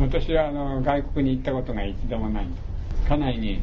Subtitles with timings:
[0.00, 2.46] 私はあの外国に行ったことが一度もない
[3.08, 3.62] 家内に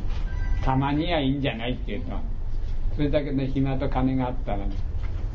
[0.63, 2.11] たまにはいいんじゃないって言うと
[2.95, 4.75] それだけで暇と金があったら、ね、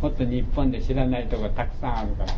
[0.00, 2.32] もっと日本で知らないとこたくさんあるから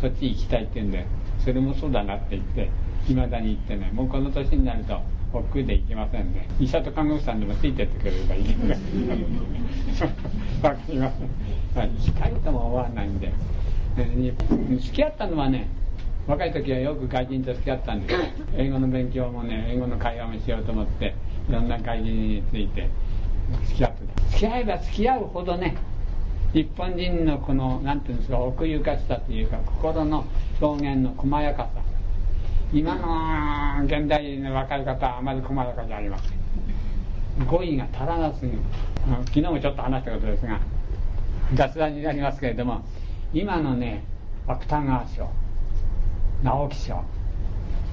[0.00, 1.06] そっち行きたいって言うんで
[1.44, 2.70] それもそうだなって言って
[3.08, 5.00] いまだに行ってねもうこの年になると
[5.32, 6.48] 億劫で行けませんね。
[6.60, 8.76] 医者と看護婦さんでもついてってくれればいいけど分か
[10.88, 13.32] りません、はい、行きたいとも思わないんで。
[13.96, 15.68] 付き合ったのはね
[16.26, 18.14] 若い時はよく外人と付き合ったんです。
[18.56, 21.14] 英語の勉強もね英語の会話もしようと思って
[21.48, 22.88] いろんな外人について
[23.64, 24.22] 付き合ってた。
[24.28, 25.76] 付き合えば付き合うほどね
[26.52, 30.24] 日本人のこの何ていうんですか奥ゆかしさというか心の
[30.60, 31.70] 表現の細やかさ。
[32.72, 37.46] 今の現代の若い方はあまり細やかじゃありません。
[37.46, 38.58] 語彙が足らなすぎる。
[39.26, 40.58] 昨日もちょっと話したことですが
[41.52, 42.82] 雑談になりますけれども
[43.34, 44.02] 今のね
[44.46, 45.28] 芥川賞
[46.44, 47.02] 直木賞。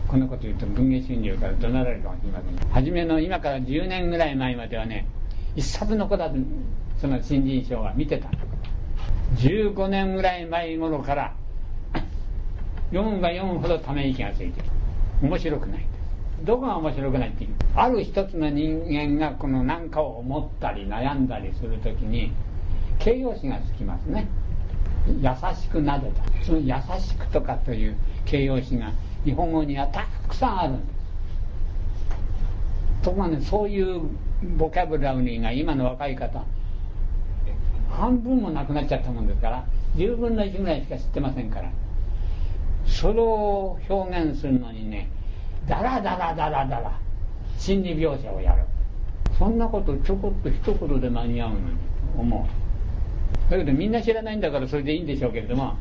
[0.10, 2.70] こんなこと言うと文藝春秋から怒鳴られるかもしれません。
[2.70, 5.08] 初めの今から10年ぐらい前まではね
[5.56, 6.46] 一冊残らず
[7.00, 8.30] その新人賞は見てた。
[9.38, 11.34] 15年ぐらい前頃から
[12.92, 14.68] 読むが読むほどため息がついてる。
[15.22, 15.86] 面白くない
[16.44, 17.52] どこが面白くないっていう。
[17.74, 22.34] ある一つの人間がこの何かを思ったり悩んだりするときに
[23.00, 24.28] 形容詞がつきますね。
[25.08, 26.46] 優しくなでた。
[26.46, 28.92] その優しくとかという形容詞が
[29.24, 30.74] 日本語にはたくさんある。
[30.74, 31.02] んです
[33.04, 34.02] ところがねそういう
[34.58, 36.44] ボキャブラリーが今の若い方
[37.90, 41.72] 半分もなくなっちゃったもんですから10分の1ぐらいしか知ってませんから。
[42.86, 45.10] それを表現するのにね
[45.68, 47.00] ダラダラダラダラ
[47.58, 48.64] 心理描写をやる。
[49.38, 51.66] そんなことちょこっと一言で間に合うのに
[52.18, 52.61] 思う。
[53.50, 55.76] だけどみんな知らないんだからそれでいいんでしょうけれども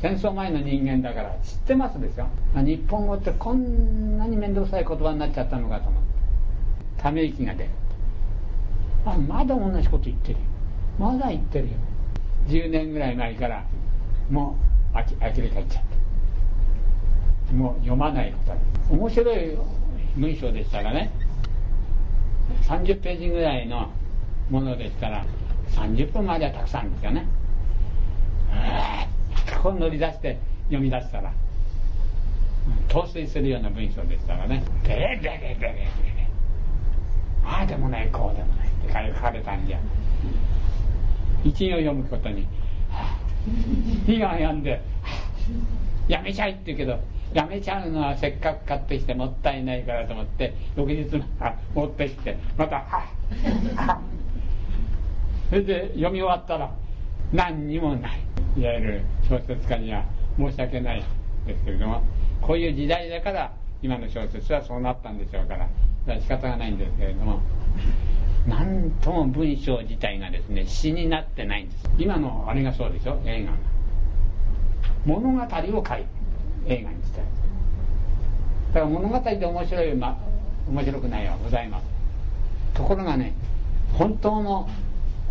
[0.00, 2.26] 戦争前の人間だから知ってますでしょ？
[2.60, 7.02] 日本語ってこんなに面倒くさい言葉になっちゃったのかと思って。
[7.02, 7.70] ため息が出る。
[9.04, 10.38] あまだ同じこと言ってるよ。
[10.98, 11.72] まだ言ってるよ。
[12.48, 13.64] 10年ぐらい前から
[14.30, 14.56] も
[14.94, 15.84] うあき呆れ返っちゃっ
[17.48, 17.54] た。
[17.54, 19.58] もう読まないことです面白い
[20.16, 21.12] 文章でしたらね
[22.62, 23.90] 30ページぐらいの
[24.50, 25.26] ものでしたら
[25.70, 27.26] 30分まではたくさんですよね。
[29.62, 31.32] こう乗り出して読み出したら
[32.88, 35.86] 陶酔するような文章でしたらね「ベレベレベレベレ」
[37.46, 39.78] ああでもないこうでもないって書かれたんじゃ
[41.44, 42.46] 一行読むことに
[44.06, 44.80] 火が病んで
[46.08, 46.98] やめちゃいって言うけど
[47.32, 51.22] やめちゃうのはせっかく買ってきてもったいないからと思って翌日
[51.74, 52.84] 持ってきてまた
[55.52, 56.72] それで読み終わったら
[57.30, 58.20] 何にもない。
[58.56, 60.02] いわゆる小説家には
[60.38, 61.04] 申し訳ない
[61.46, 62.02] ですけれども
[62.40, 63.52] こういう時代だから
[63.82, 65.58] 今の小説はそうなったんでしょうか
[66.06, 67.42] ら仕方がないんですけれども
[68.46, 71.90] なんとも文章自体がですね詩になってないんです。
[71.98, 73.58] 今のあれがそうでしょ映画が。
[75.04, 76.06] 物語を書い
[76.66, 77.20] 映画にして
[78.72, 80.18] だから物語で面白い、ま、
[80.66, 81.84] 面白くないはございます。
[82.72, 83.34] ところがね
[83.92, 84.66] 本当の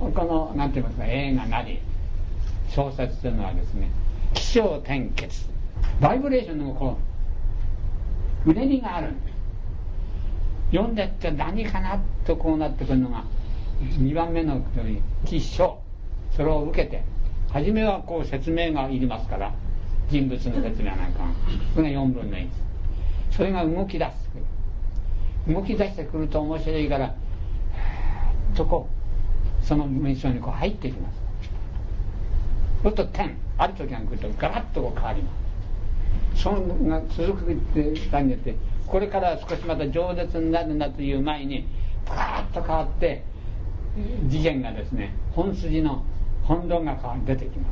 [0.10, 1.80] この何て言いますか映画なり
[2.70, 3.92] 小説というのはですね
[4.34, 5.50] 起承転結。
[6.00, 6.98] バイブレーションのこ
[8.46, 9.14] ううねりがある
[10.72, 13.26] 読んでって何かなとこうなってくるのが
[13.82, 14.62] 2番目の
[15.26, 15.80] 吉祥
[16.36, 17.04] それを受けて
[17.52, 19.54] 初めはこう説明がいりますから
[20.10, 21.26] 人物の説明なんか
[21.76, 22.48] それが4分の1
[23.32, 24.32] それが動き出す。
[25.48, 27.16] 動き出してくると面白いから
[28.56, 29.01] とこう
[29.64, 31.20] その文章にこう入っていきます。
[32.84, 35.32] そうすると点ある時が来るとガラッとこう変わりま
[36.36, 36.42] す。
[36.44, 38.56] そのが続くって感じて
[38.88, 41.68] これから少しまた饒舌になるなという前に
[42.06, 43.24] パカッと変わって
[44.30, 46.04] 次元がですね本筋の
[46.44, 47.70] 本論が出てきま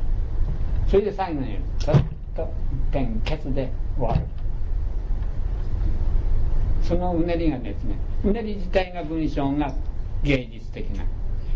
[0.86, 0.90] す。
[0.92, 2.52] それで最後にちょっと
[2.92, 4.24] 点結で終わる。
[6.82, 9.72] そのうねりがですねうねり自体が文章が
[10.22, 11.04] 芸術的な。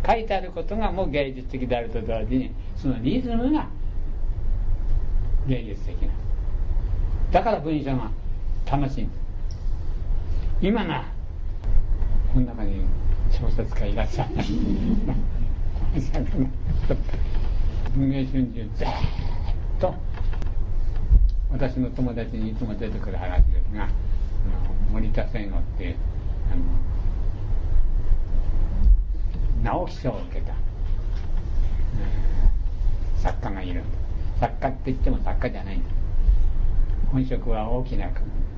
[0.06, 3.66] 書いてあることがもう芸術的であると同時にそのリズムが
[5.46, 6.08] 芸術的な
[7.32, 7.42] だ。
[7.42, 8.10] から文章が
[8.70, 9.04] 楽しい。
[9.04, 9.24] んです
[10.60, 11.04] 今な
[12.32, 12.82] この中に
[13.30, 14.30] 小説家いらっしゃる
[17.96, 18.88] 文藝春秋ずっ
[19.78, 19.94] と
[21.52, 23.88] 私の友達にいつも出てくる話ですが
[24.92, 25.96] 森田聖吾っていう
[26.52, 26.62] あの
[29.64, 30.54] 直木賞を受けた、
[33.16, 33.82] 作家がいる。
[34.38, 35.88] 作家って言っても作家じゃないんだ。
[37.10, 38.10] 本職は大きな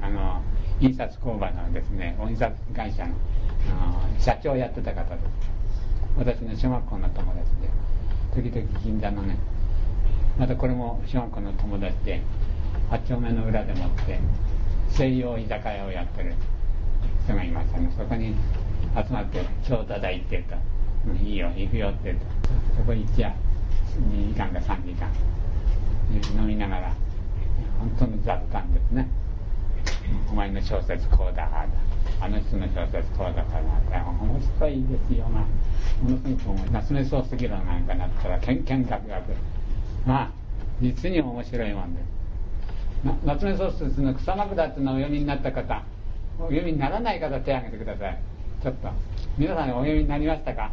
[0.02, 0.42] あの
[0.80, 3.14] 印刷工場のですね印刷会社の
[4.18, 5.26] 社長をやってた方です。
[6.18, 7.86] 私の小学校の友達で。
[8.34, 9.38] 時々銀座のね
[10.38, 12.20] またこれも小学校の友達で
[12.90, 14.20] 八丁目の裏でもって
[14.90, 16.34] 西洋居酒屋をやってる
[17.24, 17.90] 人がいましたね。
[17.96, 18.34] そこに
[18.94, 20.54] 集まって「今日ただ行って」と
[21.14, 22.14] 「いいよ行くよ」って。
[22.76, 23.34] そこ行っちゃ
[24.10, 25.08] 2時間か3時間。
[26.40, 26.94] 飲みながら。
[27.78, 29.08] 本当の雑談ですね。
[30.30, 31.66] お前の小説こうだあ
[32.20, 33.58] あの人の小説こうだか
[33.90, 36.04] ら面白いですよまあ。
[36.04, 39.32] ものすごく夏目漱石論なんかなったらけんけんかくがく。
[40.06, 40.30] まあ
[40.80, 42.00] 実に面白いもんで。
[42.02, 42.04] す
[43.24, 45.82] 夏目漱石の草枕っていうのをお読みになった方。
[46.38, 48.18] お読みにならない方手を挙げてください。
[48.62, 48.88] ちょっと。
[49.38, 50.70] 皆さんお読みになりましたか？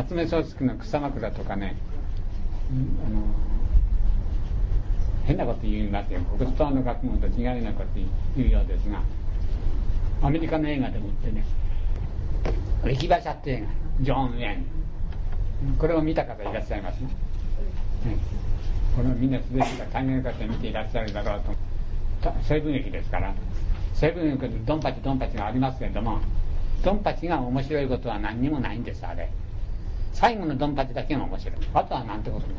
[0.00, 1.76] 夏目漱石の草枕とかね、
[3.06, 3.22] あの
[5.26, 7.88] 変なこと言いますよ国スの学問と違うようなこと
[8.34, 9.02] 言うようですが
[10.22, 11.44] アメリカの映画でもってね
[12.82, 13.66] 「歴馬車」って映画
[14.00, 14.64] ジョン・ウェン
[15.78, 18.16] これを見た方いらっしゃいますね、ね
[18.96, 21.42] これをみんなすべてが大変な方見ていらっしゃるだろう
[22.22, 22.32] と。
[22.42, 23.32] 西部劇ですから。
[23.94, 26.18] 西部劇でドンパチドンパチがありますけれども
[26.82, 29.30] ドンパチが面白いことは何にもないんですあれ。
[30.12, 31.54] 最後のドンパチだけが面白い。
[31.74, 32.56] あとはなんてことない。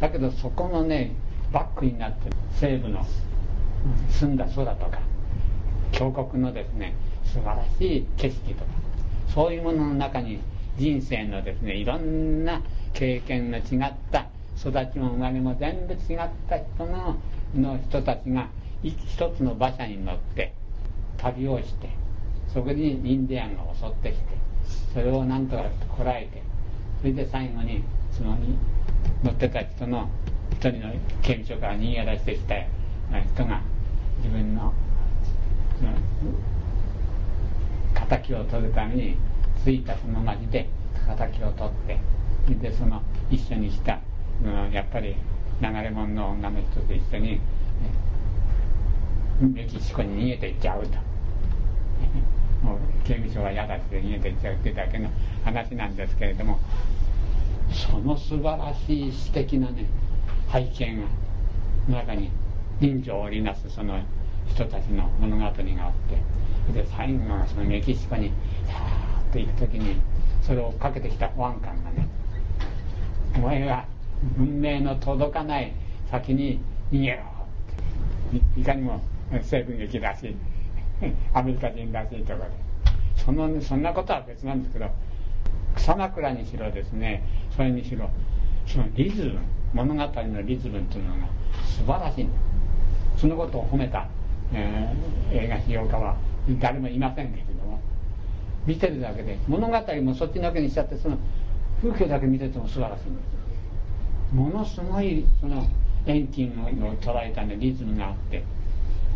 [0.00, 1.12] だけどそこのね
[1.52, 2.36] バックになってる。
[2.54, 3.04] 西部の
[4.10, 4.98] 澄んだ空とか。
[5.92, 6.94] 峡谷のですね
[7.24, 8.70] 素晴らしい景色とか。
[9.34, 10.40] そういうものの中に
[10.76, 12.62] 人生のですねいろんな
[12.92, 14.26] 経験の違った
[14.58, 17.16] 育ちも生まれも全部違った人の
[17.54, 18.48] の人たちが
[18.82, 20.52] 一つの馬車に乗って
[21.16, 21.90] 旅をして
[22.52, 24.22] そこにインディアンが襲ってきて
[24.92, 25.64] それをなんとか
[25.96, 26.42] こらえて
[27.00, 27.82] それで最後に
[28.12, 28.36] その
[29.22, 30.08] 乗ってた人の
[30.52, 30.92] 一人の
[31.22, 32.54] 刑務所から逃げ出してきた
[33.20, 33.62] 人が
[34.18, 34.72] 自分の
[35.78, 35.92] その
[38.10, 39.16] 敵を取るために
[39.64, 40.68] 着いたその町で
[41.16, 41.98] 敵を取って
[42.44, 43.00] それでその
[43.30, 44.00] 一緒にした、
[44.44, 45.14] うん、やっぱり
[45.60, 47.40] 流れ者の女の人と一緒に
[49.40, 50.98] メキシコに逃げていっちゃうと。
[52.62, 55.08] もう刑務所は嫌だって逃げていっちゃうっていうだけの
[55.44, 56.58] 話なんですけれども
[57.72, 59.86] その素晴らしい詩的なね
[60.52, 60.96] 背景
[61.88, 62.30] が中に
[62.80, 64.00] 人情を織りなすその
[64.48, 65.54] 人たちの物語があっ
[66.72, 68.28] てで最後のそのメキシコに
[68.66, 70.00] さーっと行く時に
[70.42, 72.08] それをかけてきた保安官がね
[73.36, 73.86] 「お前は
[74.36, 75.72] 文明の届かない
[76.10, 76.60] 先に
[76.92, 77.22] 逃げろ」
[78.36, 79.00] っていかにも
[79.42, 80.36] 西部劇らしい
[81.34, 82.70] アメリカ人らしいところで。
[83.24, 84.90] そのそんなことは別なんですけど
[85.76, 87.22] 草枕にしろですね
[87.54, 88.08] それにしろ
[88.66, 89.38] そのリズム
[89.74, 91.28] 物語のリズムというのが
[91.64, 92.28] 素晴らしい
[93.16, 94.08] そのことを褒めた、
[94.52, 96.16] えー、映画批評家は
[96.58, 97.80] 誰もいませんけれども
[98.66, 101.18] 見てるだけで物語もそっちだけにしちゃってその
[101.82, 105.66] 風景だけ見てても素晴らしいんですものすごいその
[106.06, 108.42] 遠近を捉えたねリズムがあって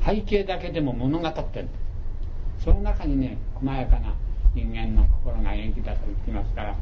[0.04, 1.68] 背景だけでも物語ってる
[2.62, 4.14] その中にね細やかな
[4.54, 6.76] 人間の心が元気だと言ってますから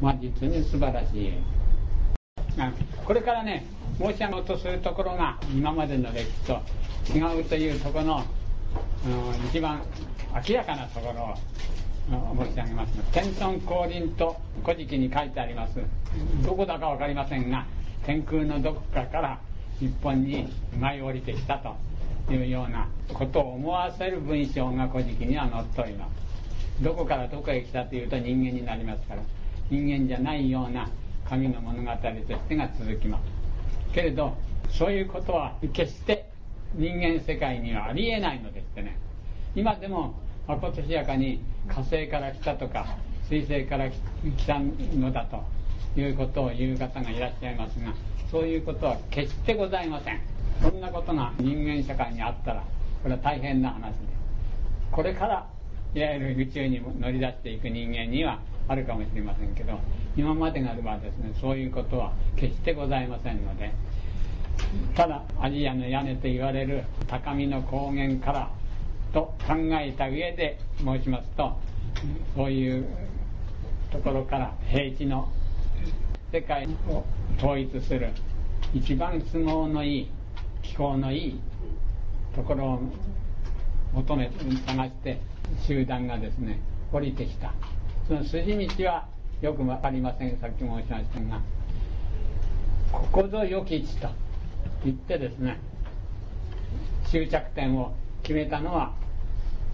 [0.00, 1.32] まあ実に素晴らしい。
[3.04, 3.64] これからね
[3.98, 6.60] 申し上げようとするところが今までの歴史と
[7.12, 8.24] 違うというところの、
[9.06, 9.82] うん、一番
[10.48, 11.34] 明らかなところ
[12.16, 12.92] を申し上げます。
[13.12, 15.80] 天孫降臨と古事記に書いてあります。
[16.44, 17.66] どこだか分かりませんが
[18.04, 19.40] 天空のどこかから
[19.80, 21.74] 日本に舞い降りてきたと。
[22.30, 26.08] いうようなことを思わせる文章が古事記には載っておりま
[26.78, 26.82] す。
[26.82, 29.22] どこからどこへ来たというと人間になりますから。
[29.70, 30.88] 人間じゃないような
[31.28, 33.94] 神の物語としてが続きます。
[33.94, 34.36] けれど
[34.70, 36.28] そういうことは決して
[36.74, 38.98] 人間世界にはありえないのでしてね。
[39.54, 40.14] 今でも
[40.46, 42.96] まことしやかに火星から来たとか
[43.28, 43.96] 水星から来
[44.46, 47.94] たのだということを言う方がいらっしゃいますが
[48.30, 50.33] そういうことは決してございません。
[50.62, 52.62] そんなことが人間社会にあったら
[53.02, 53.92] これは大変な話で。
[53.92, 54.14] す
[54.92, 55.46] これから
[55.94, 59.78] いわゆる宇宙に乗り出していく人間にはあるかもしれませんけど
[60.16, 63.72] 今までがあればですねそういうことは決してございませんので
[64.94, 68.50] ただアジアの屋根と言われる高みの高原から
[69.12, 71.56] と考えた上で申しますと
[72.34, 72.86] そういう
[73.90, 75.28] ところから平地の
[76.32, 77.04] 世界を
[77.38, 78.10] 統一する
[78.72, 80.10] 一番都合のいい
[80.64, 81.40] 気候のいい
[82.34, 82.80] ところを
[83.92, 84.30] 求め
[84.66, 85.20] 探して
[85.66, 87.52] 集団がですね降りてきた。
[88.08, 89.06] その筋道は
[89.40, 91.40] よく分かりませんさっき申しましたが。
[92.90, 94.08] ここぞ良き地と
[94.84, 95.58] 言ってですね
[97.10, 98.94] 終着点を決めたのは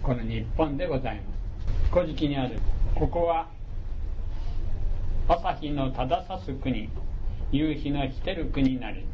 [0.03, 1.91] この日本でございます。
[1.91, 2.59] 古事記にある
[2.95, 3.47] ここは
[5.27, 6.89] 朝日の正さす国
[7.51, 9.05] 夕日の来てる国なり。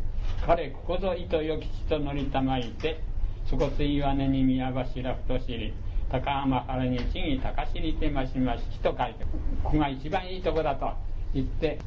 [0.46, 3.02] 彼ここぞ糸よき地と乗りたまいて
[3.50, 5.74] そこつ岩根に宮柱太しり
[6.10, 9.26] 高浜原に地に高しりてましましと書いて
[9.64, 10.92] ここが一番いいとこだと
[11.34, 11.80] 言って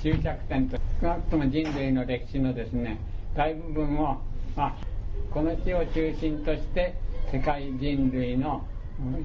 [0.00, 2.98] 終着点と少なくとも人類の歴史のですね
[3.36, 4.20] 大部分を、
[4.56, 4.74] まあ、
[5.30, 6.94] この地を中心として
[7.32, 8.66] 世界人類の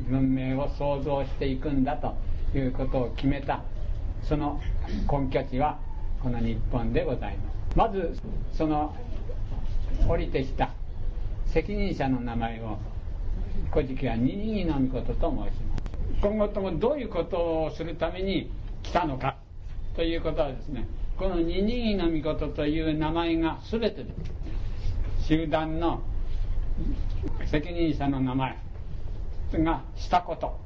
[0.10, 2.16] 文明を創造していくんだと
[2.58, 3.64] いうことを決めた
[4.24, 4.62] その
[5.12, 5.80] 根拠地は
[6.22, 7.65] この日本でございます。
[7.76, 8.18] まず
[8.54, 8.96] その
[10.08, 10.72] 降りてきた
[11.48, 12.78] 責任者の名前を
[13.72, 15.86] 「古事記」は「二人の御事」と申します。
[16.22, 18.52] 今後ともどういうことをするために
[18.82, 19.38] 来たのか
[19.96, 24.06] ということはですねこの二人の御事という名前が全てで
[25.22, 26.02] 集団の
[27.46, 28.58] 責任者の名前
[29.54, 30.60] がしたこと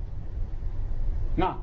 [1.38, 1.58] が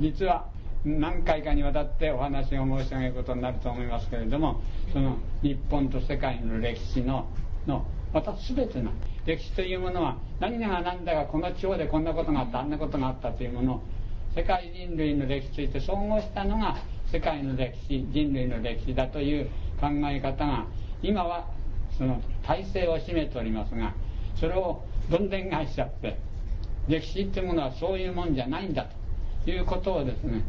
[0.00, 0.46] 実は
[0.84, 4.60] 何回かにわたってお話を申し上げることになると思いますけれども
[4.92, 7.28] その日本と世界の歴史の
[7.66, 8.92] のまた全ての
[9.26, 13.82] 歴史というものは何が何だかこの地方でこんなことがあったあんなことがあったというものを
[14.34, 16.76] 世界人類の歴史として総合したのが
[17.10, 20.66] 世界の歴史人類の歴史だという考え方が
[21.02, 21.48] 今は
[21.96, 23.94] その体制を占めておりますが
[24.36, 26.18] それをどんでん返しちゃって
[26.86, 28.88] 歴史っていうものはそういうもんじゃないんだ
[29.44, 30.42] ということをですね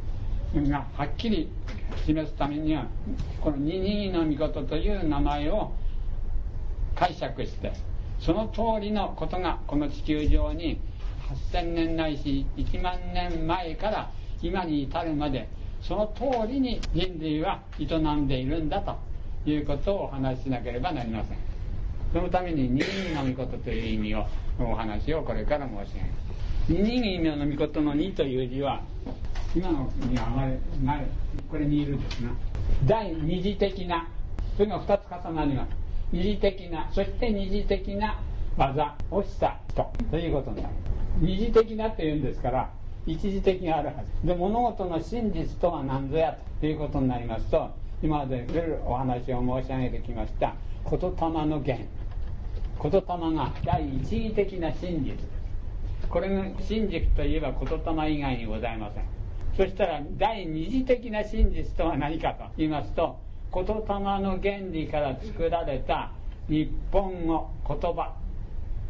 [0.56, 1.50] がはっきり
[2.06, 2.88] 示すためには
[3.41, 5.72] この「二人の御事」という名前を
[6.96, 7.72] 解釈して
[8.20, 10.79] その通りのことがこの地球上に
[11.51, 15.48] 8000年ないし1万年前から今に至るまで
[15.82, 18.98] その通りに人類は営んでいるんだと
[19.50, 21.38] いうことをお話ししなければなりません。
[22.12, 24.25] そのために二人の御事という意味を
[24.60, 26.29] お話をこれから申し上げます。
[26.70, 28.82] 二人の御事の二という字は
[29.56, 31.06] 今のにはあまりない
[31.50, 32.29] これにいるんですが
[32.86, 34.08] 第二次的な
[34.56, 35.70] それが2つ重なります。
[36.12, 38.20] 二次的なそして二次的な
[38.58, 40.75] 技をした人ということになる
[41.20, 42.70] 二次的なっていうんですから
[43.06, 44.27] 一時的があるはず。
[44.27, 46.50] で物事の真実とは何ぞやと。
[46.68, 47.70] いうことになりますと
[48.03, 50.56] 今までいろいろお話を申し上げてきました
[50.89, 51.86] 言霊の源
[52.82, 53.00] 言霊
[53.36, 55.27] が第一義的な真実です。
[56.10, 59.18] これが真実といえば言霊以外にございません。
[59.59, 63.19] そしたら第二次的な真実とは何かと言いますと
[63.53, 63.73] 言霊
[64.21, 66.13] の原理から作られた
[66.47, 68.15] 日本語言葉。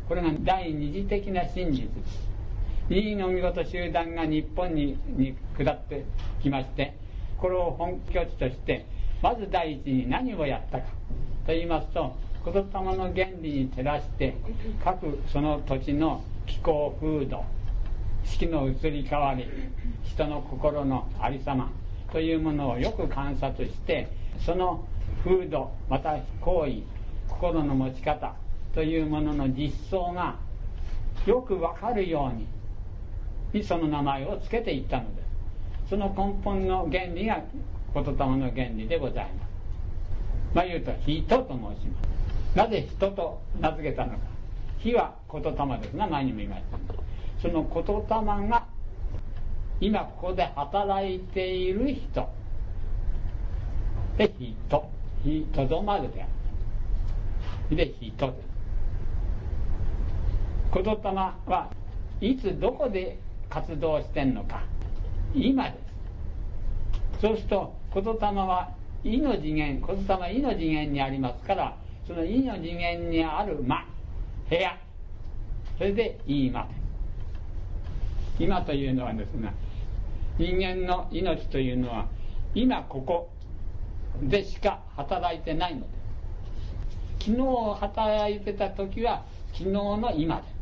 [0.07, 1.87] これが第二次的な真実。
[1.87, 2.29] です
[2.87, 6.05] 二の見事集団が日本にに下って
[6.43, 6.93] きまして
[7.39, 8.85] これを本拠地として
[9.23, 10.83] まず第一に何をやったか
[11.47, 12.61] と言いますと言霊
[12.95, 14.37] の原理に照らして
[14.85, 17.43] 各その土地の気候風土
[18.23, 19.45] 四季の移り変わり
[20.03, 21.71] 人の心のありさま
[22.11, 24.11] というものをよく観察して
[24.45, 24.85] その
[25.23, 26.83] 風土また行為
[27.29, 28.33] 心の持ち方
[28.73, 30.37] というものの実相が
[31.25, 35.89] よくわかるようにその名前を付けていったのです。
[35.89, 37.41] その根本の原理が
[37.93, 39.49] 言霊の原理でございます。
[40.53, 42.01] まあ言うと人と申しま
[42.53, 42.57] す。
[42.57, 44.17] なぜ人と名付けたのか。
[44.77, 45.97] 火は言霊です。
[45.97, 46.77] が前にも言いました。
[47.41, 48.67] その言霊が
[49.81, 52.29] 今ここで働いている人。
[54.17, 54.89] で人。
[55.23, 56.27] ひとどまるであ
[57.69, 57.75] る。
[57.75, 58.49] で人です
[60.73, 61.69] 言霊は
[62.21, 63.19] いつどこで
[63.49, 64.63] 活動してんのか。
[65.33, 65.77] 今で
[67.15, 67.21] す。
[67.21, 68.71] そうすると言霊は
[69.03, 71.77] 意の次元言霊は意の次元にありますから
[72.07, 73.85] その意の次元にある間
[74.49, 74.77] 部屋。
[75.77, 76.78] それでいい間です。
[78.39, 79.53] 今というのはですね
[80.37, 82.07] 人間の命というのは
[82.55, 83.29] 今ここ
[84.23, 85.87] でしか働いてないので
[87.19, 87.25] す。
[87.25, 90.55] 昨日働いてた時は昨日の今です。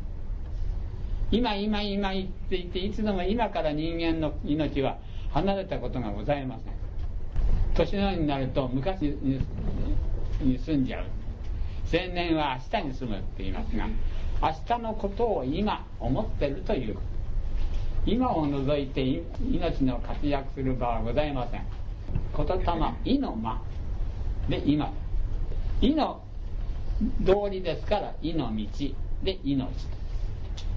[1.29, 4.97] 今今今言っていていつでも今から人間の命は
[5.31, 6.73] 離れたことがございません。
[7.75, 9.01] 年のになると昔
[10.41, 11.05] に住んじゃう。
[11.93, 13.87] 青年は明日に住むって言いますが
[14.41, 17.16] 明日のことを今思ってるということ。
[18.07, 19.01] 今を除いて
[19.51, 21.65] 命の活躍する場はございません。
[22.37, 22.65] 言霊
[23.03, 23.61] 意の間
[24.49, 24.93] で今。
[25.81, 26.21] 意の
[27.19, 28.65] 道理ですから意の道。
[29.23, 29.67] で命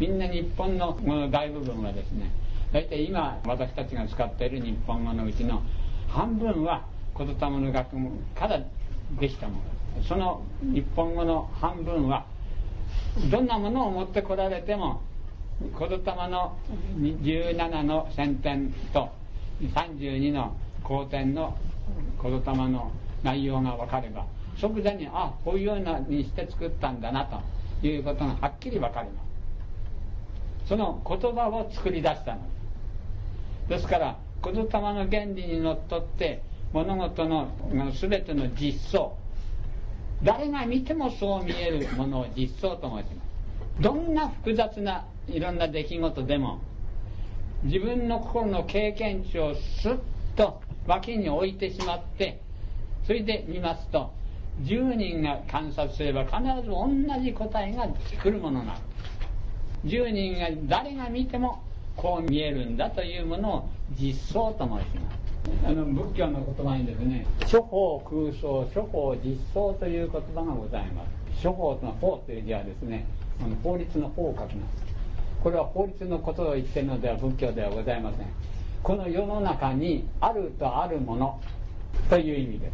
[0.00, 0.98] みんな日本の
[1.30, 2.32] 大部分はですね
[2.72, 5.62] 大体今私たちが使っている日本語のうちの
[6.08, 6.84] 半分は
[7.16, 8.58] 言霊の学問から
[9.20, 9.54] できたも
[9.96, 10.02] の。
[10.02, 12.26] その日本語の半分は
[13.30, 15.02] どんなものを持ってこられても
[15.60, 16.56] 言霊の
[16.98, 19.10] 17の先天と
[19.60, 21.56] 32の後天の
[22.22, 22.90] 言霊の
[23.22, 24.24] 内容が分かれば
[24.56, 27.26] 即座にあこういうようなにして作ったんだな
[27.82, 29.22] ということがはっきり分かりま
[30.64, 30.68] す。
[30.68, 32.40] その言葉を作り出したの。
[33.68, 37.48] ですから言霊の原理にのっとって物事の
[38.00, 39.10] 全ての実相
[40.22, 43.82] 誰が見てもそう見えるものを実相と申します。
[43.82, 46.60] どんな複雑ないろんな出来事でも
[47.64, 49.98] 自分の心の経験値をスッ
[50.36, 52.40] と脇に置いてしまって
[53.06, 54.12] それで見ますと
[54.62, 56.88] 10人が観察すれば必ず同
[57.22, 57.88] じ答えが
[58.22, 58.78] 来るものなの。
[59.84, 61.62] 10人が誰が見ても
[61.96, 63.68] こう見えるんだというものを
[63.98, 65.20] 実相と申します。
[65.66, 71.42] あの仏教の言葉にですね諸法空想諸法実相という言葉がございます。
[71.42, 73.06] 諸法というの法という字はですね
[73.62, 74.89] 法律の法を書きます。
[75.42, 78.26] これは法律のことを言ってるのでは仏教ではございません
[78.82, 81.40] この世の中にあるとあるもの
[82.08, 82.72] という意味です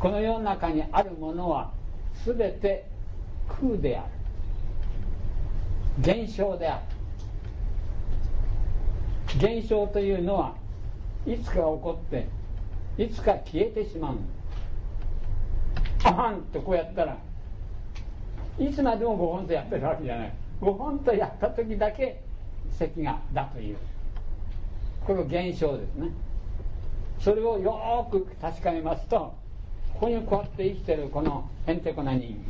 [0.00, 1.72] この世の中にあるものは
[2.26, 2.86] 全て
[3.48, 4.14] 空である。
[6.00, 6.84] 現象である
[9.36, 10.56] 現象というのは
[11.26, 12.26] いつか起こって
[12.98, 14.16] いつか消えてしまう
[16.04, 17.16] あはんとこうやったら
[18.58, 20.43] いつまでも5本とやってるわけじゃない。
[20.64, 22.22] 5本とやった時だけ
[22.70, 23.76] 席がだという。
[25.06, 26.10] この現象ですね。
[27.20, 29.34] それをよく確かめますと
[29.94, 32.42] ここにこうやって生きてるこのへんてこな人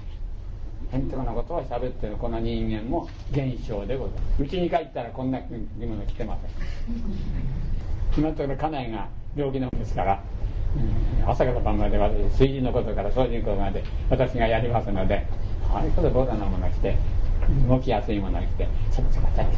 [0.92, 4.42] 間へんてこなことを喋ってるこの人間も現象でございます。
[4.44, 5.50] うちに帰ったらこんな着
[5.85, 6.50] 物着てません。
[8.16, 10.23] 今のところ家内が病気なんですから、
[11.26, 15.26] 朝から晩まで私炊事のことから掃除のことまで私がやりますので
[15.73, 16.97] ああいうことボタなもの着て
[17.69, 19.49] 動きやすいもの着てちょっとちょっとちょっ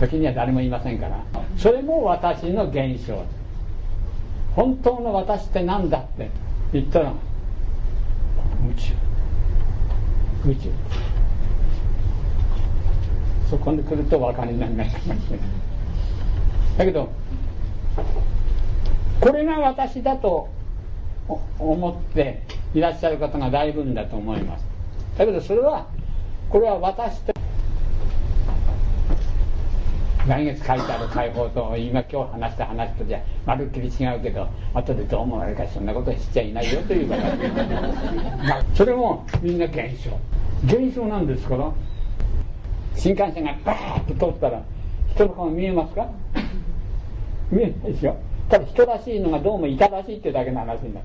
[0.00, 0.06] と。
[0.06, 1.22] 時には誰もいませんから。
[1.56, 3.24] それも私の現象。
[4.54, 6.30] 本当の私って何だって
[6.72, 7.14] 言ったら宇
[8.74, 8.92] 宙。
[10.50, 10.70] 宇宙。
[13.50, 15.20] そこに来ると分かりにならないかもしれない。
[16.78, 17.08] だけど
[19.20, 20.48] これが私だと
[21.58, 22.42] 思って
[22.74, 24.64] いらっしゃる方が大分だと思います。
[25.16, 25.86] だけどそれは
[26.48, 27.32] これは私と
[30.28, 37.20] 来月書いてある解放と今今日話した話とじゃまるっきり違うけど後でどう思われるかそんなことしちゃいないよという形
[38.48, 40.10] まあそれもみんな現象。
[40.64, 41.72] 現象なんですから
[42.96, 44.62] 新幹線がバーッと通ったら
[45.14, 46.08] 人の顔見えますか？
[47.50, 48.16] 見えないでしょ
[48.48, 51.04] ただ人らしいのがどうもいたらしいってだけの話になっ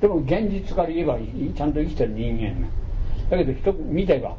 [0.00, 2.68] たでも現実から言えばちゃんと生きてる人間が。
[3.30, 4.36] だけど人見れば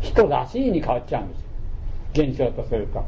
[0.00, 2.26] 人らしいに変わっちゃうんですよ。
[2.26, 3.04] 現象とすると。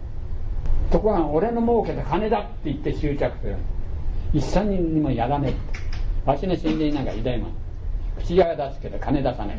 [0.91, 3.57] ところが俺の儲けた金だって言って執着する。
[4.33, 5.55] 一切にもやらね
[6.27, 7.39] えわしの死んでいなんかいない。
[7.39, 7.53] もん
[8.19, 9.59] 口が出すけど金出さない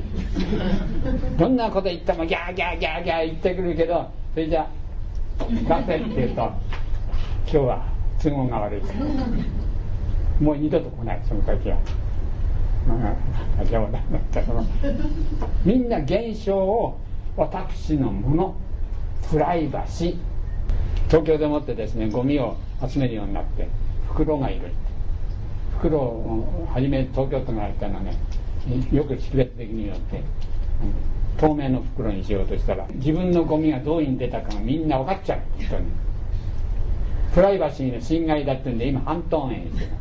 [1.38, 4.68] どんなこと言ってもギャーギャーギャーギャー言ってくるけどそれじゃ
[5.40, 7.86] 出せって言うと今日は
[8.22, 8.82] 都合が悪い。
[10.44, 11.78] もう二度と来ないその時は。
[13.70, 14.42] 冗談だった。
[14.42, 14.64] けど
[15.64, 17.00] みんな現象を
[17.36, 18.56] 私のもの
[19.30, 20.18] プライバシー。
[21.08, 23.68] 東京でもってですねゴミを集めるようになって
[24.08, 24.72] 袋がいる
[25.78, 28.18] 袋を初め東京都がやったのはね
[28.92, 30.24] よく識別的によって
[31.38, 35.86] 透明の袋にしようとしたら自分のゴミがどういうに出たかがみんな分かっちゃう人に
[37.34, 39.92] プライバシーの侵害だってんで今半透明にしてる。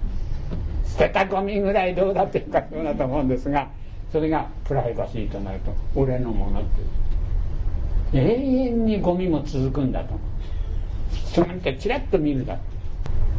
[0.96, 3.68] 捨てたゴミぐらいどうだっていうかそうだと思うんですが
[4.12, 6.64] それがプライバシーとなると俺のものっ
[8.12, 10.14] て永遠にゴミも続くんだと。
[11.33, 12.59] 人なんてチラッと見るだ。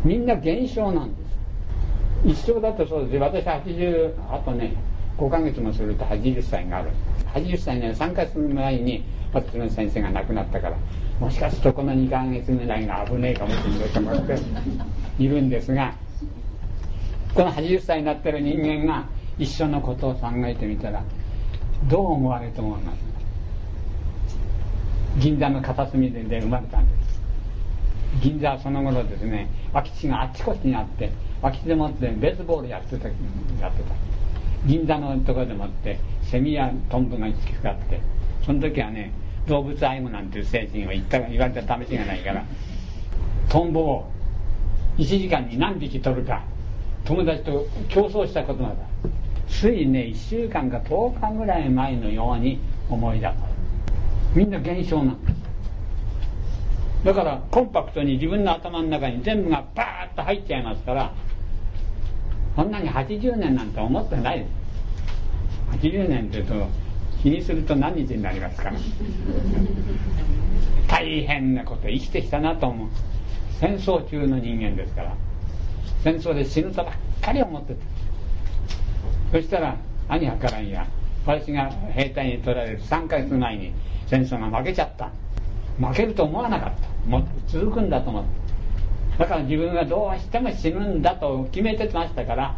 [0.03, 1.23] みんな現象なんで
[2.35, 2.43] す。
[2.43, 4.73] 一生だとそうです私80あとね
[5.17, 6.89] 5ヶ月もすると80歳がある。
[7.33, 10.77] 80歳の3ヶ月前に私の先生が亡くなったから
[11.19, 15.93] もしかするとこの2ヶ月ぐらいが危ねえかもしれないと思っているんですが
[17.35, 19.05] この80歳になってる人間が
[19.37, 21.03] 一緒のことを考えてみたら
[21.89, 22.97] どう思われると思います
[25.19, 27.19] 銀座の片隅で生まれたんです
[28.21, 33.19] 銀座はその頃ですね空き地があっちこっちにあって空き地でもってベースボールやってたやって
[33.59, 33.69] た
[34.65, 37.99] 銀座のところでもってセミやトンボがつきかって
[38.45, 39.11] その時はね
[39.45, 42.45] 動物愛護なんていう精神を言った言われた試しがないから
[43.49, 44.11] トンボを
[44.97, 46.54] 1時間に何匹取るか。
[47.05, 48.73] 友達と競争したことがあ
[49.47, 53.33] ついね1週間か10日ぐらい前のように思い出す。
[54.35, 55.35] みんな現象なんです。
[57.05, 61.13] だからコンパクトに自分の頭の中に全部がバーッと入っちゃいますから
[62.55, 65.77] そんなに80年なんて思ってないです。
[65.77, 66.67] 80年っていうと
[67.21, 68.71] 気にすると何日になりますか。
[70.87, 72.87] 大変なこと生きてきたなと思う。
[73.59, 75.15] 戦争中の人間ですから。
[76.05, 77.79] 戦争で死ぬとばっかり思ってた。
[79.31, 79.75] そしたら
[80.07, 80.85] 兄はからんや
[81.25, 83.73] 私が兵隊に取られる3ヶ月前に
[84.05, 85.09] 戦争が負けちゃった。
[85.79, 87.09] 負けると思わなかった。
[87.09, 88.29] もっと続くんだと思って。
[89.17, 92.55] だから自分はどうしても死ぬんだと決めてましたから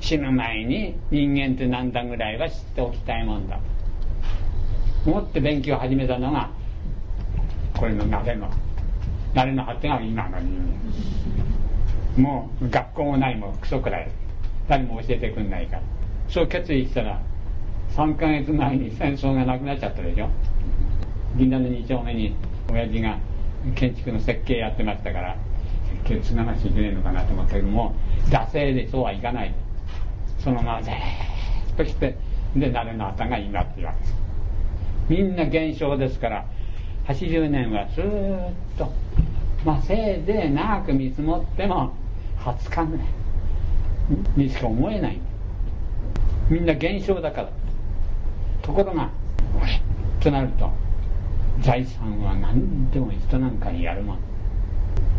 [0.00, 3.58] 死ぬ前に人間って何だぐらいは知っておきたいもんだ
[5.04, 5.10] と。
[5.10, 6.48] 思って勉強を始めたのが
[7.76, 8.48] これの慣れの
[9.34, 11.73] 慣れの果てが今の人間。
[12.16, 14.10] もう学校もないもクソくらい。
[14.68, 15.82] 誰も教えてくんないから。
[16.28, 17.20] そう決意したら
[17.90, 20.28] 3ヶ月前に戦争がなくなっちゃったでしょ。
[21.36, 22.34] 銀座の2丁目に
[22.70, 23.18] 親父が
[23.74, 25.36] 建築の設計やってましたから
[26.04, 27.94] 設計継がなきゃいけないのかなと思ったけども
[28.28, 29.54] 惰性でそうはいかない。
[30.38, 30.94] そのままずっ
[31.76, 32.16] として
[32.56, 33.98] で慣れのあたが今っていうわけ。
[34.00, 34.14] です
[35.08, 36.46] みんな現象ですから
[37.06, 38.04] 80年はずっ
[38.78, 38.92] と。
[39.64, 41.92] まあせいぜい長く見積もっても
[42.38, 43.06] 20日ぐらい
[44.36, 45.18] にしか思えない。
[46.50, 47.50] みんな現象だから。
[48.62, 49.10] ところが
[50.20, 50.70] となると
[51.60, 54.18] 財産は何でも人なんかにやるもん。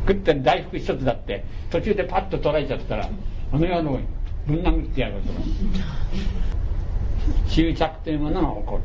[0.07, 3.09] 食って大福一つだって途中でパッと取られちゃったら
[3.51, 3.99] あの野郎
[4.47, 5.33] ぶん殴ってやると。
[7.47, 8.83] 執着というものが起こる。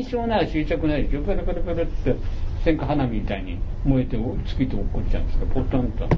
[0.00, 1.04] 現象なら執着ない。
[1.04, 2.16] でしょペロペロペロって
[2.64, 6.08] 線香花火みたいに燃えて月と落っこっちゃうんですかポトンと。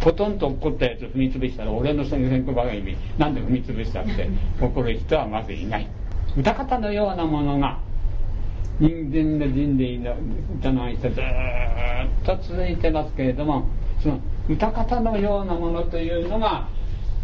[0.00, 5.88] ポトンと落ったやつ踏み潰したら俺の線香花火なんで踏み潰したって怒る人はまずいない。
[6.36, 7.78] 歌方のようなものが
[8.78, 10.14] 人間の人類の
[10.58, 11.24] 歌の愛してずっ
[12.24, 13.68] と続いてますけれども
[14.02, 16.68] その歌方のようなものというのが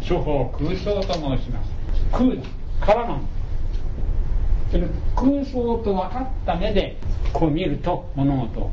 [0.01, 1.71] 諸法空想と申します。
[2.11, 3.27] 空だからなん
[4.71, 6.97] その空想と分かった目で
[7.33, 8.71] こう見ると物事を。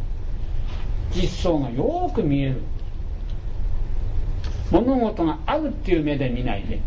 [1.14, 2.60] 実相がよく見える
[4.70, 6.80] 物事があるっていう目で見ないで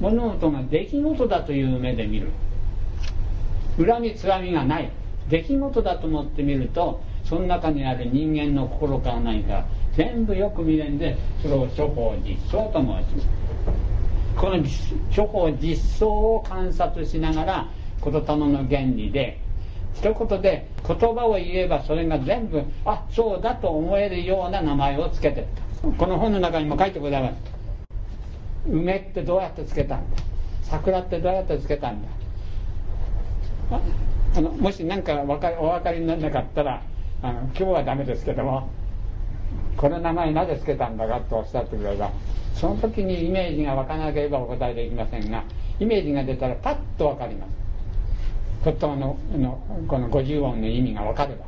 [0.00, 2.28] 物事が出来事だという目で見る。
[3.78, 4.90] 恨みつらみがない。
[5.30, 9.64] 出来事だと思ってみるとその中にある人間の心から何か
[9.96, 13.28] 全部よく見れんでそれを諸法実相と申します。
[14.36, 14.64] この
[15.10, 17.68] 諸法実相を観察しながら
[18.04, 19.38] 言霊の原理で
[19.94, 25.71] 一言で言葉を言えばそれが全部あそうだと思えるような名前を付けてった。
[25.82, 27.22] この本の中にも書いてござい。
[27.22, 27.34] ます
[28.68, 30.16] 梅ってどうやってつけたんだ？
[30.62, 32.08] 桜ってどうやってつけたんだ？
[34.36, 36.82] あのもし何かお分かりにならなかったら
[37.20, 38.70] あの今日はダメですけども
[39.76, 42.12] この名前なぜ付けたんだかとおっしゃってくれば
[42.54, 45.42] その時にイメージが分かなければお答えできませんが
[45.80, 47.50] イメージが出たらパッと分かります。
[48.64, 51.46] 言葉ののこの50音の意味が分かれば。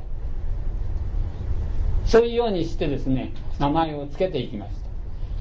[2.05, 4.77] そういうようにしてですね名前を付けていきました。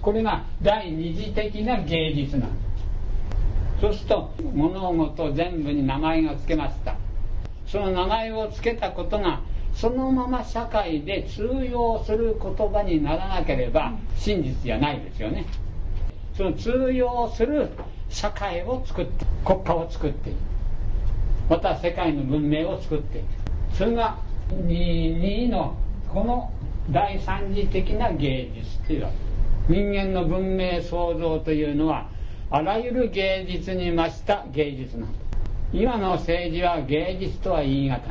[0.02, 3.82] これが第二次的な芸術なんです。
[3.82, 6.95] そうすると物事全部に名前が付けました。
[7.65, 9.41] その名前を付けたことが
[9.73, 15.45] そのまま社会で通用する言葉にならなければ真実じゃないですよね。
[16.38, 17.69] その通用する
[18.10, 20.38] 社会を作って国家を作っていく。
[21.49, 23.26] また世界の文明を作っていく。
[23.73, 24.17] それが
[24.49, 25.76] 2の
[26.13, 26.52] この
[26.91, 29.10] 第三次的な芸術というわ
[29.67, 32.10] け人間の文明創造というのは
[32.52, 35.19] あらゆる芸術に増した芸術なんだ
[35.72, 38.02] 今の政治は芸術とは言い難い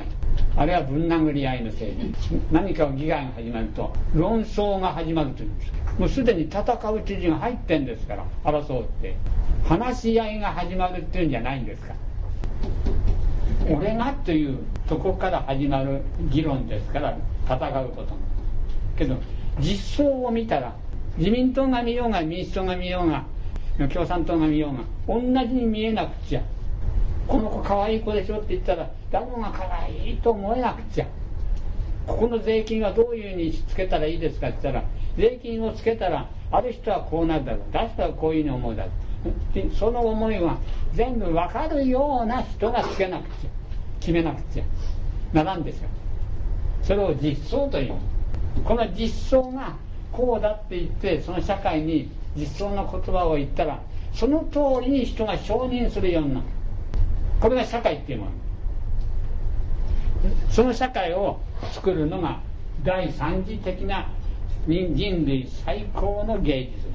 [0.56, 9.16] あれはぶん殴り合いの政治何かを議会が始まると論争が始まるというんですもうすでに戦う知事が入ってんですから争うって
[9.64, 11.94] 話し合いが始まるっていうんじゃないんですか。
[13.70, 14.58] 俺がという
[14.88, 18.14] とこから始まる議論ですから戦うこと
[19.02, 19.16] けど
[19.60, 20.74] 実相を見たら
[21.16, 23.24] 自民党が見ようが民主党が見ようが
[23.88, 26.42] 共産党が見ようが同じに見えなくちゃ
[27.26, 31.06] この子可愛いい子でしょって言ったら誰もが可愛いと思えなくちゃ
[32.06, 34.86] ここの税金はどういうふうにつけたらいいですかって言ったら
[35.16, 40.58] 税金をつけたらある人はこうなるだろう出したらこういうふうに思うだろうその思いは
[40.94, 43.50] 全部分かるような人がつけなくちゃ
[44.00, 44.64] 決めなくちゃ
[45.32, 45.88] ならんですよ。
[46.82, 47.94] それを実相という。
[48.64, 49.08] この実
[49.40, 49.76] 相が
[50.12, 53.80] こうだって言ってその社会に実相の言葉を言ったら
[54.14, 56.46] その通りに人が承認するようになる。
[57.40, 58.32] これが社会っていうもの。
[60.50, 61.40] その社会を
[61.72, 62.40] 作るのが
[62.84, 64.08] 第三次的な
[64.66, 66.86] 人類最高の芸術。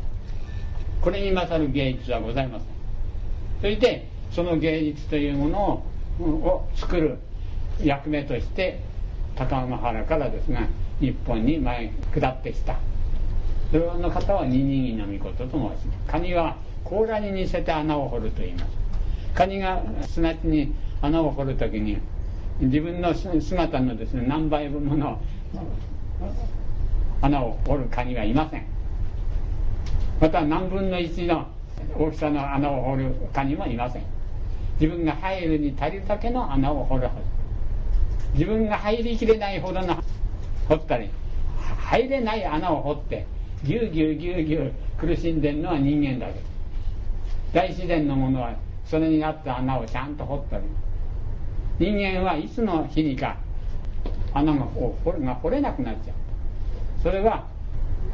[1.01, 2.67] これに勝る芸術はございません。
[3.61, 5.83] そしてその芸術というもの
[6.19, 7.17] を作る
[7.83, 8.79] 役目として
[9.35, 10.61] 高野原からですが
[10.99, 12.77] 日本に前下ってきた。
[13.71, 16.11] その方はニニギの御事と申します。
[16.11, 18.65] カニは甲羅に似せて穴を掘ると言います。
[19.35, 21.99] カニが砂地に穴を掘るときに
[22.59, 25.21] 自分の姿のですね何倍分もの
[27.21, 28.65] 穴を掘るカニはいません。
[30.19, 31.47] また何分の1の
[31.95, 34.03] 大きさの穴を掘るカニもいません。
[34.79, 37.15] 自分が入るに足りるだけの穴を掘るはず。
[38.33, 39.97] 自分が入りきれないほどの
[40.67, 41.09] 掘ったり
[41.77, 43.25] 入れない穴を掘って
[43.63, 46.41] ぎゅうぎゅうぎゅうぎゅう苦しんでるのは人間だけ。
[47.53, 48.53] 大自然のものは
[48.85, 50.63] それに合った穴をちゃんと掘ったり
[51.79, 53.37] 人間はいつの日にか
[54.33, 54.65] 穴がが
[55.35, 57.47] 掘れなくなっちゃうそれは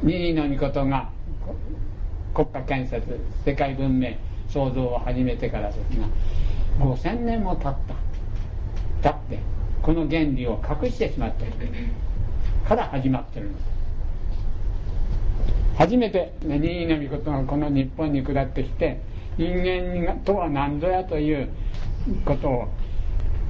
[0.02, 1.10] 二位の御事が
[2.34, 4.12] 国家建設世界文明
[4.48, 6.08] 創造を始めてからですが
[6.86, 9.12] 5000年も経った。
[9.12, 9.40] 経って
[9.82, 11.54] この原理を隠してしまっている
[12.68, 13.58] から始まってるの
[15.78, 19.02] 初めて任意の御事がこの日本に下ってきて
[19.38, 21.50] 人間とは何ぞやという
[22.26, 22.68] ことを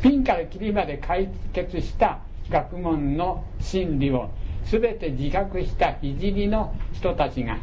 [0.02, 4.30] ピンからキリまで解決した学問の真理を
[4.66, 7.58] 全て自覚した聖の人たちが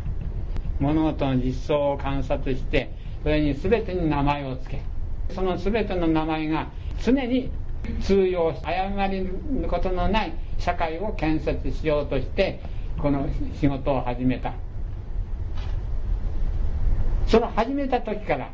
[0.78, 4.76] 物事の実相を観察してそれに全てに名前を付
[5.28, 6.70] けその全ての名前が
[7.02, 7.50] 常に
[8.02, 12.60] 通用し誤りることのない社会を建設しようとして
[12.98, 13.26] この
[13.60, 14.52] 仕事を始めた。
[17.26, 18.50] その始めた時から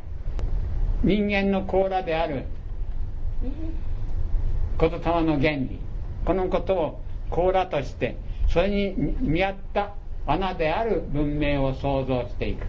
[1.03, 2.45] 人間の甲羅である
[4.79, 5.79] 言霊の原理
[6.25, 8.17] このことを甲羅として
[8.49, 9.93] それに見合った
[10.27, 12.65] 穴である文明を創造していく。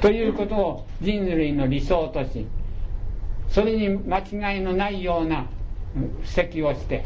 [0.00, 2.46] ということを人類の理想とし
[3.48, 5.46] それに間違いのないような
[5.94, 7.04] 布石をして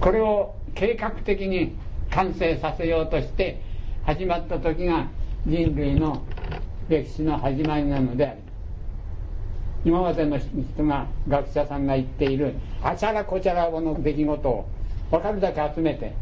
[0.00, 1.76] これを計画的に
[2.10, 3.62] 完成させようとして
[4.04, 5.08] 始まった時が
[5.46, 6.22] 人類の
[6.88, 8.38] 歴史の始まりなのである
[9.84, 14.68] 今までの人が学者さんが言っているあちゃらこちゃらの出来事を
[15.10, 16.14] 分かるだけ集めて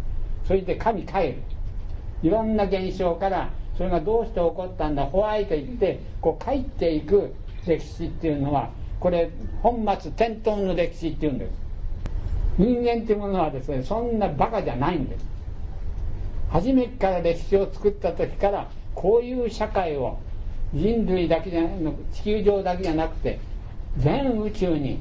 [0.46, 1.42] それで神帰る。
[2.22, 7.35] いろんな現象からそれがどうして起こったんだホワイト言ってこう帰っていく
[7.66, 8.70] 歴史っていうのは
[9.07, 9.31] これ
[9.62, 11.53] 本末転倒の歴史っていうんです。
[12.59, 15.25] 人間っていうものはですねそんなバカじゃないんです。
[16.51, 20.19] 初めから歴史を作った時からこういう社会を
[20.75, 23.38] 人類だけじゃの地球上だけじゃなくて
[23.97, 24.99] 全宇宙に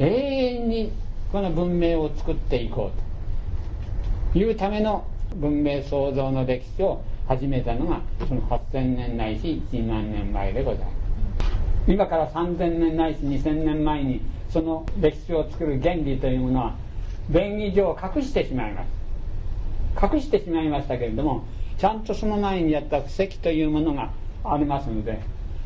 [0.00, 0.92] 永遠に
[1.30, 4.40] この文明を作っていこうと。
[4.40, 11.09] いうための文明創造の歴史を始めたのがその8000年ないし1万年前でございます。
[11.90, 16.76] 今から3000年ないし2000年前にその歴史を作る原理というものは
[17.28, 20.14] 便宜上隠してしまいます。
[20.14, 21.44] 隠してしまいましたけれども
[21.78, 24.12] ちゃんとその前にやった布石というものが
[24.44, 25.20] ありますので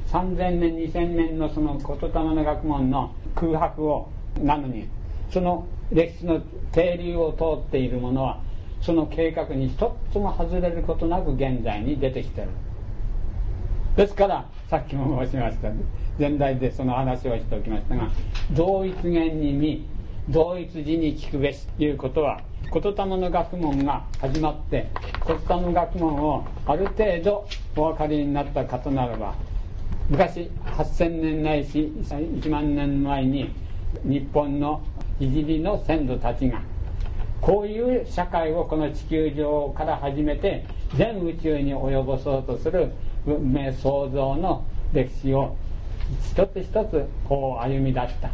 [0.08, 4.08] 3000年2000年のその言霊の学問の空白を
[4.40, 4.88] なのに
[5.30, 6.40] その歴史の
[6.72, 8.40] 停留を通っているものは
[8.80, 12.48] その計画に一つも外れることなく現在に出てきてる。
[13.96, 15.68] ですからさっきも申しました
[16.18, 18.10] 前代でその話をしておきましたが
[18.52, 19.86] 同一元に見
[20.28, 22.40] 同一字に聞くべしということは
[22.72, 24.88] 言霊の学問が始まって
[25.26, 27.46] 言霊の学問をある程度
[27.76, 29.34] お分かりになった方ならば
[30.08, 33.50] 昔8000年ないし1万年前に
[34.02, 34.82] 日本の
[35.18, 36.62] 聖の先祖たちが
[37.40, 40.64] こういう社会をこの地球上から始めて
[40.96, 42.92] 全宇宙に及ぼそうとする
[43.26, 45.56] 文明創造の歴史を
[46.22, 48.30] 一つ一つこう歩み出した。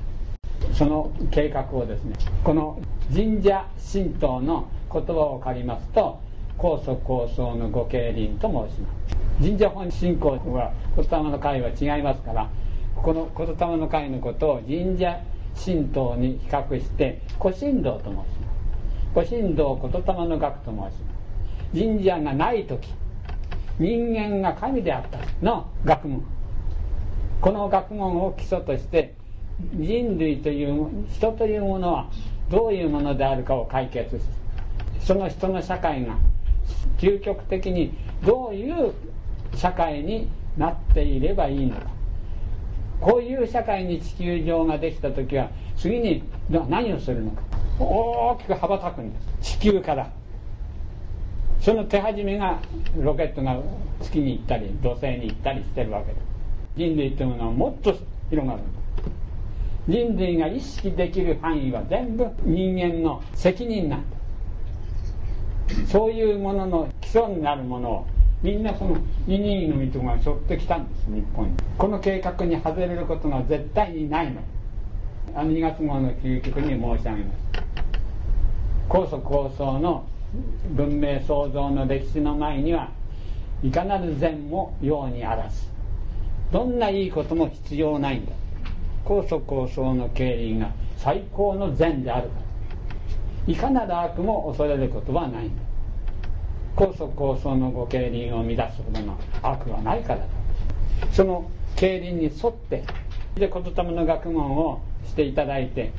[0.75, 2.81] その計画をですねこの
[3.15, 6.21] 神社神道の言葉を借りますと
[6.59, 9.17] 高祖高僧の御経輪と申します。
[9.41, 12.51] 神社本信仰は言霊の会は違いますから
[12.97, 15.19] この言霊の会のことを神社
[15.55, 18.31] 神道に比較して古神道と申します。
[19.15, 21.01] 古神道言霊の学と申します。
[21.73, 22.89] 神社がない時
[23.81, 25.19] 人間が神であった。
[25.43, 26.23] の学問。
[27.41, 29.15] この学問を基礎として
[29.73, 32.11] 人類という人というものは
[32.51, 34.23] どういうものであるかを解決し
[35.01, 36.19] その人の社会が
[36.99, 38.93] 究極的にどういう
[39.55, 41.87] 社会になっていればいいのか。
[43.01, 47.43] こういう社会に地球上ができた時は次に何をするのか。
[47.79, 49.57] 大きく羽ばたくんです。
[49.57, 50.20] 地球から。
[51.61, 52.61] その手始めが
[52.97, 53.59] ロケットが
[54.01, 56.31] 月に行ったり土星に行ったりしてるわけです
[56.77, 57.95] 人類というものはもっと
[58.31, 58.61] 広がる。
[59.89, 64.17] 人類が意識できる範囲は全部人間の責任なんだ。
[65.87, 68.07] そういうものの基礎になるものを
[68.43, 68.97] みんなその
[69.27, 71.57] 二人の人が背負ってきたんです日本に。
[71.77, 74.41] この計画に外れることが絶対にないの。
[75.35, 77.41] あの2月号の究極に申し上げます。
[78.89, 80.07] 高祖高僧の
[80.75, 82.91] 文明創造の歴史の前には
[83.63, 85.71] いかなる善も用にあらず
[86.53, 88.33] どんないいことも必要ないんだ。
[89.05, 93.53] 高祖高僧の経緯が最高の善であるから。
[93.53, 95.63] いかなる悪も恐れることはないんだ。
[96.75, 100.27] 高祖高僧のご経輪を乱すほどの悪はないからだ。
[101.13, 102.85] その経輪に沿って
[103.37, 105.93] で言霊の学問をしていただいて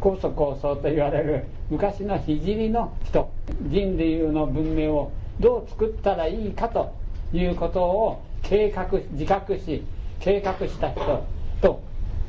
[0.00, 2.36] 高祖高僧と言われる昔の聖
[2.68, 3.30] の人。
[3.62, 6.92] 人類の文明をどう作ったらいいかと
[7.32, 9.84] いうことを計画自覚し
[10.20, 11.24] 計画した人
[11.60, 11.82] と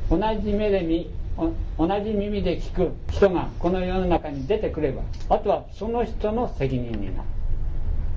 [0.09, 1.09] 同じ目で見
[1.77, 7.27] 同じ耳で聞く人がこの世の中に出てくればあとはその人の責任になる。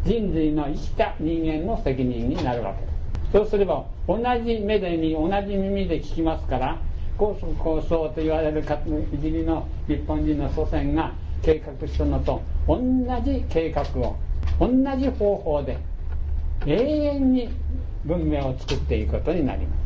[0.05, 6.79] 人類の生きた人間の責任になるわけですそうすれば同じ目で見同じ耳で聞きますから
[7.21, 12.81] 高層構想と言われるいじりの日本人の祖先が計画したのと同
[13.23, 14.17] じ計画を
[14.59, 15.77] 同じ方法で
[16.67, 17.51] 永遠に
[18.07, 19.81] 文明を作っていくことになります。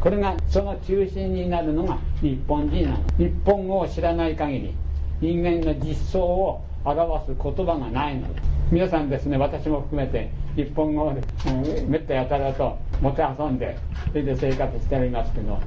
[0.00, 4.74] これがその中心になるのが日本人なの日本語を知らない限り
[5.20, 8.48] 人間の実相を表す言葉がないのです。
[8.72, 15.60] 皆さんですね私も含めて日本語で、うん、めったやたらともてあそんでそれで生活しておりますけど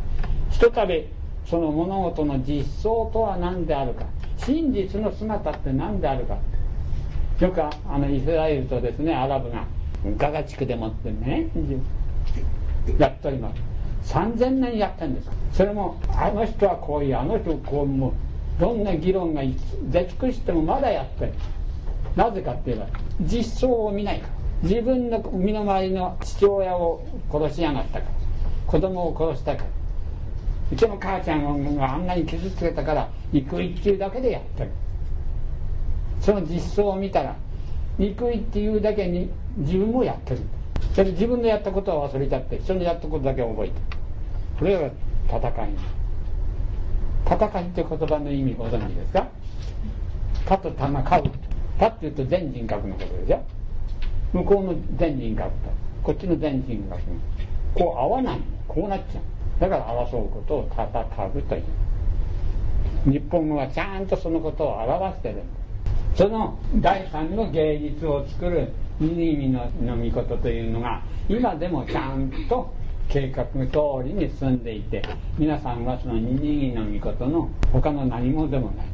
[0.53, 1.07] ひとたび
[1.45, 4.05] その物事の実相とは何であるか。
[4.37, 6.37] 真実の姿って何であるか。
[7.39, 9.65] よくあのイスラエルとですねアラブが
[10.17, 11.49] ガガ地区でもってね
[12.97, 13.53] やっておりま
[14.03, 14.13] す。
[14.13, 15.29] 3000年やってるんです。
[15.53, 21.33] それもあの人はこういうあの人はこうもうどんな議論が出尽くしてもまだやってる
[22.15, 22.87] なぜかって言えば
[23.21, 24.33] 実相を見ないから。
[24.69, 28.05] 自分の身の回りの父親を殺しやがったから。
[28.67, 29.82] 子供を殺したから。
[30.73, 34.71] うちの母ちゃんがあんなに傷つけたから憎いっていうだけでやってる
[36.19, 37.35] その実相を見たら
[37.99, 40.41] 憎いっていうだけに自分もやってる。
[40.95, 43.73] それ自分のやったことは忘れちゃって人のやったことだけ覚えて
[44.57, 44.89] これが
[45.27, 45.69] 戦い
[47.25, 49.27] 戦いって言葉の意味ご存知ですか？
[50.45, 51.23] 他と他が買う。
[51.77, 53.43] 他っていうと全人格のことでしょ
[54.33, 55.55] 向こうの全人格と
[56.03, 57.01] こっちの全人格
[57.75, 59.23] こう合わないこうなっちゃう。
[59.59, 61.63] だから争うことを戦うという。
[63.05, 65.43] 日本語はちゃんとそのことを表してる。
[66.15, 72.73] その第三の芸術を作る二意味のの御事というのが今でもちゃんと
[73.09, 75.01] 計画通りに進んでいて
[75.37, 78.85] 皆さんはその二人の御事の他の何もでもない。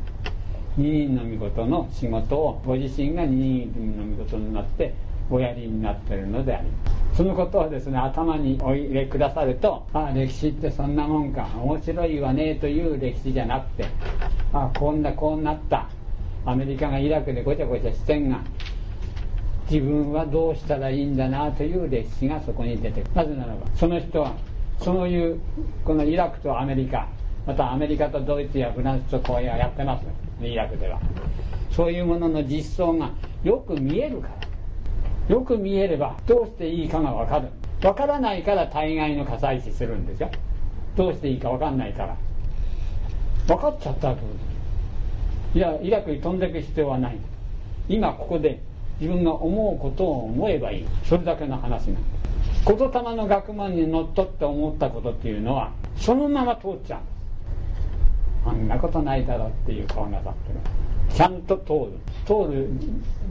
[0.78, 4.94] 二人の御事の仕事をご自身が二人の御事になって
[5.30, 6.99] おやりになってるのであります。
[7.14, 13.86] そのことをですね頭にお入れくださるとあ歴史ってそんなもんか面白いわねという歴史じゃなくて
[14.54, 15.90] あこんなこうなった。
[16.46, 18.40] アメリカがイラクでごちゃごちゃしてんが
[19.70, 23.14] 自分はどうしたらいいんだなという歴史がそこに出てくる。
[23.14, 24.34] なぜならばその人は
[24.80, 25.40] そういう
[25.84, 27.08] このイラクとアメリカ
[27.46, 30.06] またアメリカとドイツやフランスとこうやってます。
[30.42, 31.00] イラクでは。
[31.72, 33.12] そういうものの実相が
[33.44, 34.49] よく見えるから。
[35.30, 37.50] よく見えればどうしていいかが分かる。
[37.82, 40.30] 分からないから大概の火災死するんですよ。
[40.98, 42.18] どうしていいか分かんないから。
[43.48, 47.18] 分かっちゃったらどういやイラクに飛んでいく必要はない。
[47.88, 48.60] 今ここで
[49.00, 50.86] 自分が思うことを思えばいい。
[51.06, 52.20] それだけの話なんです
[52.66, 58.50] 言霊の学問にのっとって思ったことっていうのはそのまま通っちゃう。
[58.50, 60.60] あんなことないだろうっていう顔なさってる。
[61.14, 62.00] ちゃんと通る。
[62.26, 62.70] 通る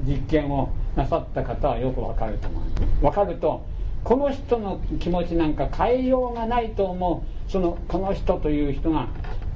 [0.04, 2.60] 実験をなさった方はよくわかると思
[3.02, 3.04] う。
[3.04, 3.64] わかると
[4.04, 7.50] この人の気持ちなんか変えようがないと思う。
[7.50, 9.08] そのこの人という人が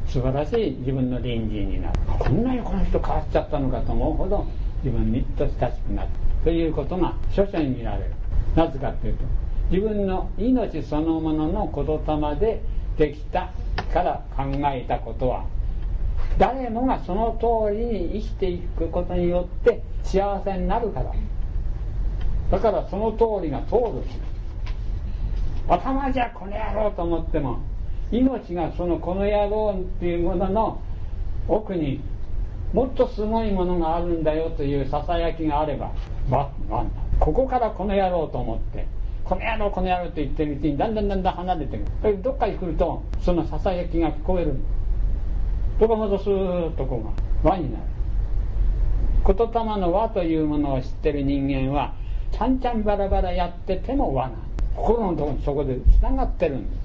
[0.06, 1.98] 素晴らしい自分の隣人になる。
[2.18, 4.46] こんなにこの人変わっちゃったのかと思うほど
[4.84, 6.08] 自分にと親しくなる。
[6.44, 8.12] ということが書書に見られる。
[8.54, 9.24] なぜかというと
[9.70, 12.62] 自分の命そのものの言霊で
[12.98, 13.50] できた
[13.92, 15.44] から考えたことは
[16.38, 21.12] 誰もがその通りに生きていくことによって幸せになるから。
[22.50, 24.02] だからその通りが通る
[25.66, 27.60] 頭じゃこの野郎と思っても
[28.10, 30.82] 命がそのこの野郎っていうものの
[31.48, 32.02] 奥に
[32.74, 35.92] もっとすごいものがあるんだよというささやきがあれば
[36.28, 36.84] わわ
[37.18, 38.86] ここからこの野郎と思って
[39.24, 42.22] この野郎この野郎と言ってるうちにだんだんだんだん離れてくる。
[42.22, 44.56] どっかに来るとそのささやきが聞こえる。
[45.82, 47.02] どこまでスーッとこ
[47.42, 47.84] うが輪になる
[49.26, 51.92] 言霊の輪というものを知ってる人間は
[52.30, 54.36] ちゃんちゃんバラバラやってても輪な。
[54.76, 56.78] 心のところそこでつながってるんです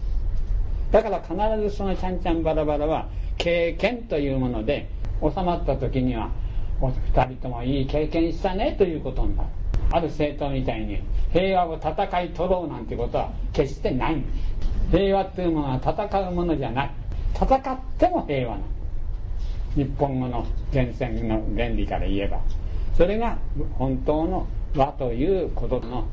[0.92, 4.90] だから必ずそのちゃんちゃんバラバラは経験というもので
[5.22, 6.32] 収まった時には
[6.82, 9.50] お二人ともいい経験したねということになる。
[9.92, 14.24] ある政党みたいに平和を戦い取ろうなんてことは決してない
[14.90, 16.92] 平和というものは戦うものじゃない
[17.36, 18.64] 戦っても平和な
[19.78, 22.42] 日本語の源泉の原理から言えば
[22.96, 23.38] それが
[23.78, 26.08] 本当の和ということの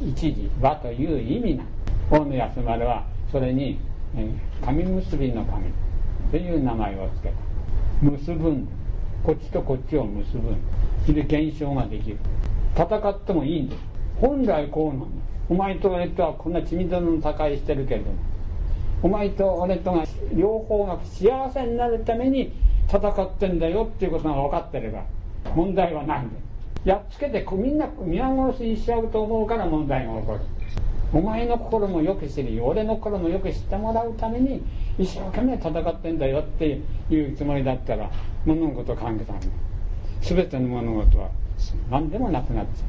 [0.00, 1.64] 一時和という意味な
[2.10, 3.78] 大野安丸はそれに
[4.64, 5.66] 神結びの神
[6.30, 8.10] という名前を付けた。
[8.10, 8.68] 結ぶん。
[9.22, 10.56] こっちとこっちを結ぶん。
[11.04, 12.16] それで現象ができる。
[12.74, 13.82] 戦ってもいいんです
[14.20, 15.06] 本来こうなんだ。
[15.50, 18.16] お前と俺とはこんな血みどの高いしてるけれども。
[19.02, 22.52] お前と俺とが両方が幸せになるために
[22.90, 25.04] 戦ってんだよっていうことが分かってれば
[25.54, 26.36] 問題はないんだ
[26.84, 30.40] やっつけてみんな皆殺しにしちゃうと思うから問題が起こる。
[31.12, 34.62] お前の心もよく知り俺の心もよく知ってもらうために
[34.96, 36.80] 一生懸命戦ってんだよって
[37.10, 38.08] いうつもりだったら
[38.44, 39.40] 物事を関係さん
[40.20, 41.30] 全ての物事は
[41.90, 42.84] 何でもなくなっちゃ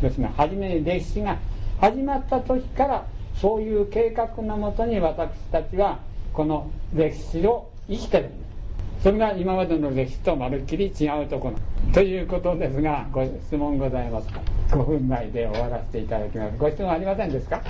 [0.00, 0.02] う。
[0.02, 1.38] ですね初めに歴史が
[1.80, 3.06] 始まった時から
[3.36, 5.98] そういう計画のもとに私たちは
[6.32, 8.53] この歴史を生きてるんです
[9.04, 11.56] それが今までの歴史とまるっきり違うところ。
[11.92, 14.28] ということですがご質問ございます。
[14.28, 14.40] か
[14.70, 16.56] 5分前で終わらせていただきます。
[16.56, 17.60] ご質問ありませんですか？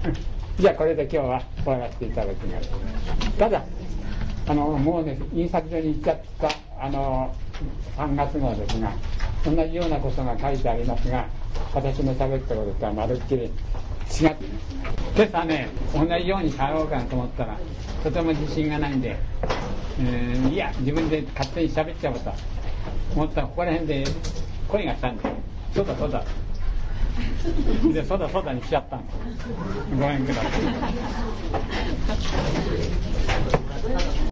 [0.58, 2.70] じゃあこれで今日は終わらせていただきます。
[3.38, 3.62] ただ
[4.48, 6.48] あのもうね印刷所に行っちゃった。
[6.80, 7.30] あの
[7.98, 8.92] 3月号ですが
[9.44, 11.26] 同じようなことが書いてありますが
[11.74, 13.42] 私の喋ったこととはまるっきり。
[13.42, 13.50] 違っ
[14.30, 14.36] て
[15.16, 17.58] 今朝ね同じように喋ろうかなと思ったら
[18.02, 19.16] とても自信がないんで
[19.98, 22.32] いや自分で勝手に喋っちゃおうと。
[23.14, 24.04] 思ったらここら辺で
[24.68, 25.24] 声がしたんで。
[25.74, 26.24] そうだそうだ。
[27.92, 29.04] でそうだそうだにしちゃったん
[29.90, 30.48] ごめんくださ
[34.14, 34.18] い。